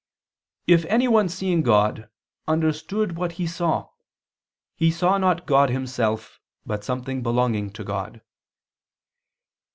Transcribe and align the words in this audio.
"if 0.65 0.83
anyone 0.85 1.29
seeing 1.29 1.61
God, 1.61 2.09
understood 2.47 3.17
what 3.17 3.33
he 3.33 3.45
saw, 3.45 3.89
he 4.73 4.89
saw 4.89 5.19
not 5.19 5.45
God 5.45 5.69
Himself, 5.69 6.39
but 6.65 6.83
something 6.83 7.21
belonging 7.21 7.69
to 7.73 7.83
God." 7.83 8.21